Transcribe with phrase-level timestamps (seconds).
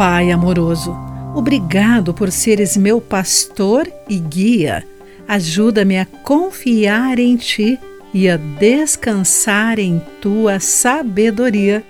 [0.00, 0.96] Pai amoroso,
[1.34, 4.82] obrigado por seres meu pastor e guia.
[5.28, 7.78] Ajuda-me a confiar em Ti
[8.14, 11.84] e a descansar em Tua sabedoria.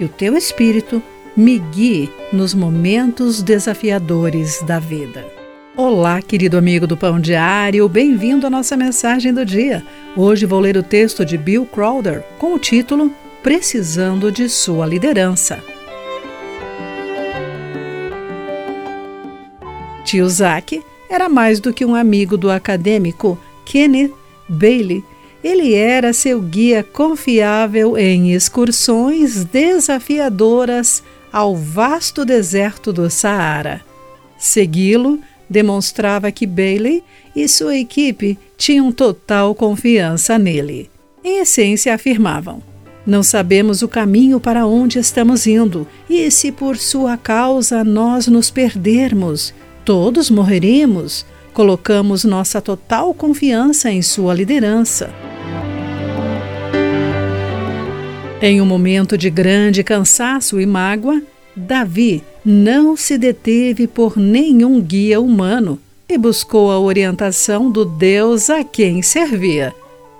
[0.00, 1.00] E o Teu Espírito
[1.36, 5.24] me guie nos momentos desafiadores da vida.
[5.76, 9.84] Olá, querido amigo do Pão Diário, bem-vindo à nossa mensagem do dia.
[10.16, 15.62] Hoje vou ler o texto de Bill Crowder com o título Precisando de Sua Liderança.
[20.04, 24.12] Tio Zack era mais do que um amigo do acadêmico Kenneth
[24.48, 25.04] Bailey.
[25.42, 31.02] Ele era seu guia confiável em excursões desafiadoras
[31.32, 33.80] ao vasto deserto do Saara.
[34.38, 37.02] Segui-lo demonstrava que Bailey
[37.34, 40.90] e sua equipe tinham total confiança nele.
[41.24, 42.62] Em essência, afirmavam:
[43.06, 48.50] Não sabemos o caminho para onde estamos indo, e se por sua causa nós nos
[48.50, 49.54] perdermos,
[49.84, 51.26] Todos morreremos.
[51.52, 55.12] Colocamos nossa total confiança em sua liderança.
[58.40, 61.22] Em um momento de grande cansaço e mágoa,
[61.54, 68.64] Davi não se deteve por nenhum guia humano e buscou a orientação do Deus a
[68.64, 69.74] quem servia.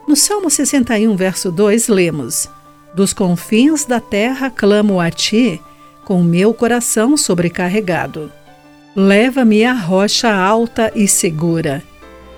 [0.06, 2.48] No Salmo 61, verso 2, lemos:
[2.94, 5.60] Dos confins da terra clamo a ti,
[6.04, 8.30] com meu coração sobrecarregado.
[8.94, 11.82] Leva-me à rocha alta e segura.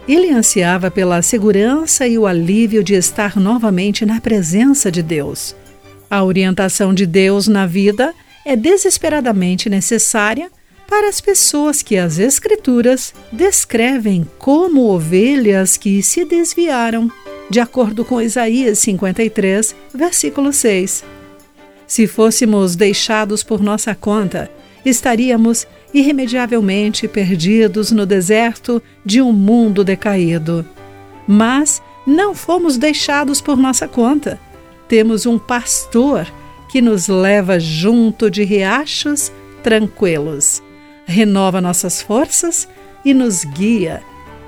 [0.06, 5.56] Ele ansiava pela segurança e o alívio de estar novamente na presença de Deus.
[6.08, 10.48] A orientação de Deus na vida é desesperadamente necessária
[10.88, 17.10] para as pessoas que as Escrituras descrevem como ovelhas que se desviaram,
[17.50, 21.02] de acordo com Isaías 53, versículo 6.
[21.84, 24.48] Se fôssemos deixados por nossa conta,
[24.84, 30.66] estaríamos irremediavelmente perdidos no deserto de um mundo decaído.
[31.26, 34.40] Mas não fomos deixados por nossa conta.
[34.88, 36.26] Temos um pastor
[36.68, 39.30] que nos leva junto de riachos
[39.62, 40.60] tranquilos,
[41.06, 42.68] renova nossas forças
[43.04, 44.02] e nos guia,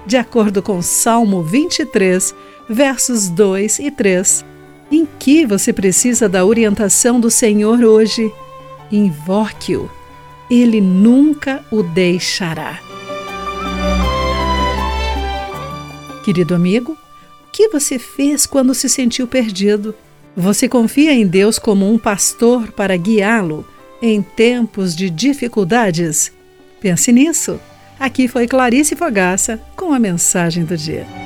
[0.05, 2.35] de acordo com Salmo 23,
[2.69, 4.45] versos 2 e 3.
[4.91, 8.31] Em que você precisa da orientação do Senhor hoje?
[8.91, 9.91] Invoque-o
[10.51, 12.81] ele nunca o deixará.
[16.25, 19.95] Querido amigo, o que você fez quando se sentiu perdido?
[20.37, 23.67] Você confia em Deus como um pastor para guiá-lo
[24.03, 26.33] em tempos de dificuldades?
[26.81, 27.59] Pense nisso.
[27.99, 31.26] Aqui foi Clarice Fogaça com a mensagem do dia.